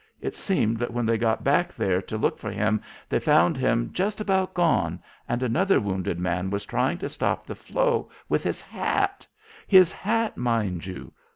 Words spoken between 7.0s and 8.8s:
stop the flow with his